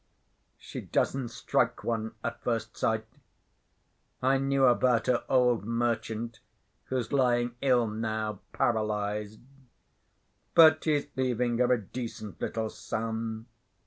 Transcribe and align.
She 0.57 0.81
doesn't 0.81 1.27
strike 1.27 1.83
one 1.83 2.15
at 2.23 2.41
first 2.41 2.75
sight. 2.75 3.05
I 4.19 4.39
knew 4.39 4.65
about 4.65 5.05
her 5.05 5.23
old 5.29 5.63
merchant, 5.63 6.39
who's 6.85 7.13
lying 7.13 7.53
ill 7.61 7.85
now, 7.85 8.39
paralyzed; 8.51 9.41
but 10.55 10.85
he's 10.85 11.05
leaving 11.15 11.59
her 11.59 11.71
a 11.71 11.79
decent 11.79 12.41
little 12.41 12.71
sum. 12.71 13.45